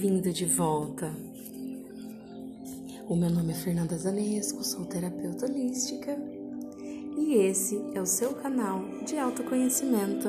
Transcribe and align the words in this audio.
bem-vindo 0.00 0.32
de 0.32 0.44
volta. 0.44 1.12
O 3.08 3.16
meu 3.16 3.28
nome 3.28 3.52
é 3.52 3.56
Fernanda 3.56 3.98
Zanesco, 3.98 4.62
sou 4.62 4.84
terapeuta 4.84 5.46
holística 5.46 6.16
e 7.16 7.34
esse 7.34 7.82
é 7.94 8.00
o 8.00 8.06
seu 8.06 8.32
canal 8.34 8.80
de 9.04 9.18
autoconhecimento. 9.18 10.28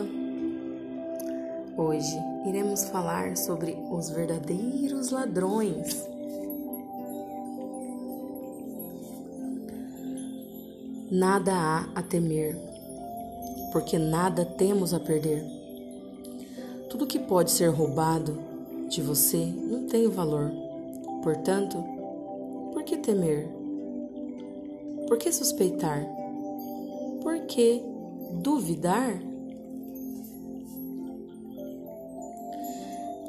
Hoje 1.78 2.18
iremos 2.48 2.86
falar 2.86 3.38
sobre 3.38 3.78
os 3.92 4.10
verdadeiros 4.10 5.12
ladrões. 5.12 6.04
Nada 11.12 11.54
há 11.54 11.90
a 11.94 12.02
temer, 12.02 12.58
porque 13.72 14.00
nada 14.00 14.44
temos 14.46 14.96
a 14.96 15.00
perder. 15.00 15.46
Tudo 16.90 17.06
que 17.06 17.20
pode 17.20 17.52
ser 17.52 17.68
roubado 17.68 18.49
de 18.90 19.02
você 19.02 19.46
não 19.46 19.88
tem 19.88 20.08
valor. 20.08 20.52
Portanto, 21.24 21.78
por 22.74 22.84
que 22.84 22.98
temer? 22.98 23.48
Por 25.08 25.18
que 25.18 25.32
suspeitar? 25.32 26.06
Por 27.22 27.40
que 27.42 27.82
duvidar? 28.42 29.22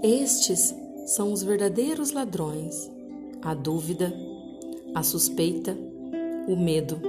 Estes 0.02 0.74
são 1.06 1.33
os 1.33 1.42
verdadeiros 1.42 2.12
ladrões: 2.12 2.91
a 3.42 3.52
dúvida, 3.52 4.12
a 4.95 5.02
suspeita, 5.02 5.77
o 6.48 6.56
medo. 6.56 7.00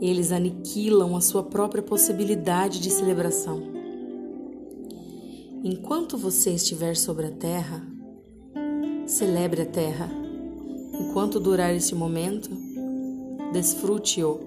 Eles 0.00 0.32
aniquilam 0.32 1.16
a 1.16 1.20
sua 1.20 1.42
própria 1.42 1.82
possibilidade 1.82 2.80
de 2.80 2.90
celebração. 2.90 3.81
Enquanto 5.64 6.18
você 6.18 6.50
estiver 6.50 6.96
sobre 6.96 7.26
a 7.26 7.30
terra, 7.30 7.86
celebre 9.06 9.62
a 9.62 9.66
terra. 9.66 10.10
Enquanto 10.92 11.38
durar 11.38 11.72
esse 11.72 11.94
momento, 11.94 12.50
desfrute-o 13.52 14.40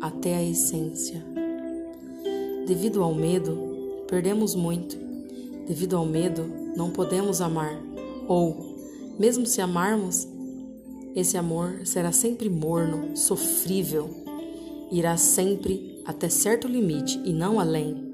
até 0.00 0.36
a 0.36 0.42
essência. 0.42 1.22
Devido 2.66 3.02
ao 3.02 3.14
medo, 3.14 4.04
perdemos 4.08 4.54
muito. 4.54 4.96
Devido 5.66 5.98
ao 5.98 6.06
medo, 6.06 6.46
não 6.74 6.88
podemos 6.88 7.42
amar. 7.42 7.78
Ou, 8.26 8.78
mesmo 9.18 9.44
se 9.44 9.60
amarmos, 9.60 10.26
esse 11.14 11.36
amor 11.36 11.82
será 11.84 12.10
sempre 12.10 12.48
morno, 12.48 13.14
sofrível, 13.14 14.08
irá 14.90 15.18
sempre 15.18 16.00
até 16.06 16.30
certo 16.30 16.66
limite 16.66 17.20
e 17.22 17.34
não 17.34 17.60
além. 17.60 18.13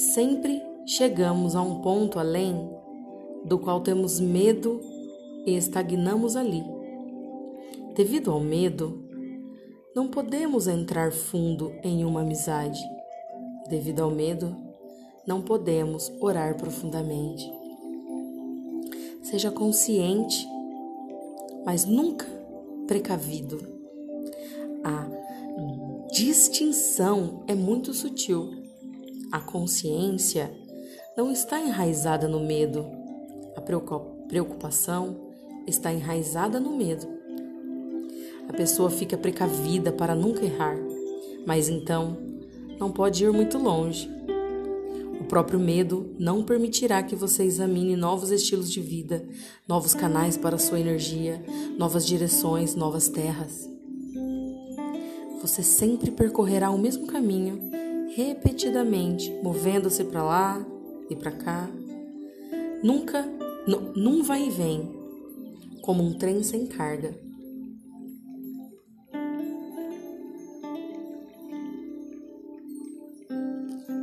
Sempre 0.00 0.62
chegamos 0.86 1.54
a 1.54 1.60
um 1.60 1.82
ponto 1.82 2.18
além 2.18 2.70
do 3.44 3.58
qual 3.58 3.82
temos 3.82 4.18
medo 4.18 4.80
e 5.44 5.54
estagnamos 5.54 6.36
ali. 6.36 6.64
Devido 7.94 8.30
ao 8.30 8.40
medo, 8.40 9.04
não 9.94 10.08
podemos 10.08 10.66
entrar 10.66 11.12
fundo 11.12 11.74
em 11.84 12.02
uma 12.02 12.22
amizade. 12.22 12.80
Devido 13.68 14.00
ao 14.00 14.10
medo, 14.10 14.56
não 15.26 15.42
podemos 15.42 16.10
orar 16.18 16.56
profundamente. 16.56 17.52
Seja 19.22 19.50
consciente, 19.50 20.48
mas 21.66 21.84
nunca 21.84 22.24
precavido. 22.86 23.60
A 24.82 25.06
distinção 26.10 27.44
é 27.46 27.54
muito 27.54 27.92
sutil 27.92 28.59
a 29.30 29.38
consciência 29.38 30.52
não 31.16 31.30
está 31.30 31.60
enraizada 31.60 32.26
no 32.26 32.40
medo. 32.40 32.86
A 33.56 33.60
preocupação 33.60 35.30
está 35.66 35.92
enraizada 35.92 36.58
no 36.58 36.76
medo. 36.76 37.06
A 38.48 38.52
pessoa 38.52 38.90
fica 38.90 39.16
precavida 39.16 39.92
para 39.92 40.14
nunca 40.14 40.44
errar, 40.44 40.76
mas 41.46 41.68
então 41.68 42.16
não 42.78 42.90
pode 42.90 43.24
ir 43.24 43.32
muito 43.32 43.58
longe. 43.58 44.10
O 45.20 45.24
próprio 45.24 45.60
medo 45.60 46.12
não 46.18 46.42
permitirá 46.42 47.02
que 47.02 47.14
você 47.14 47.44
examine 47.44 47.94
novos 47.94 48.32
estilos 48.32 48.72
de 48.72 48.80
vida, 48.80 49.24
novos 49.68 49.94
canais 49.94 50.36
para 50.36 50.58
sua 50.58 50.80
energia, 50.80 51.44
novas 51.78 52.04
direções, 52.04 52.74
novas 52.74 53.08
terras. 53.08 53.68
Você 55.40 55.62
sempre 55.62 56.10
percorrerá 56.10 56.70
o 56.70 56.78
mesmo 56.78 57.06
caminho 57.06 57.79
repetidamente, 58.14 59.30
movendo-se 59.42 60.04
para 60.04 60.22
lá 60.22 60.66
e 61.08 61.16
para 61.16 61.32
cá. 61.32 61.70
Nunca, 62.82 63.24
num 63.96 64.22
vai 64.22 64.46
e 64.46 64.50
vem, 64.50 64.90
como 65.82 66.02
um 66.02 66.14
trem 66.14 66.42
sem 66.42 66.66
carga. 66.66 67.14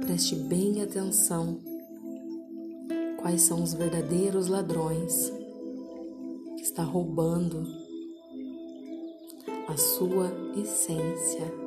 Preste 0.02 0.36
bem 0.36 0.82
atenção 0.82 1.60
quais 3.18 3.42
são 3.42 3.62
os 3.62 3.74
verdadeiros 3.74 4.48
ladrões 4.48 5.32
que 6.56 6.64
está 6.64 6.82
roubando 6.82 7.68
a 9.68 9.76
sua 9.76 10.32
essência. 10.56 11.67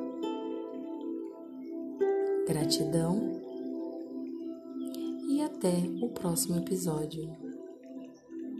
Gratidão 2.51 3.41
e 5.29 5.41
até 5.41 5.71
o 6.01 6.09
próximo 6.09 6.57
episódio. 6.57 7.40